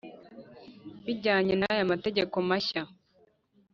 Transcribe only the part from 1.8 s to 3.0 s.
mategeko mashya,